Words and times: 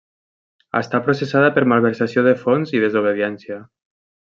Està 0.79 1.01
processada 1.09 1.53
per 1.59 1.65
malversació 1.75 2.27
de 2.31 2.35
fons 2.47 2.77
i 2.79 2.85
desobediència. 2.89 3.63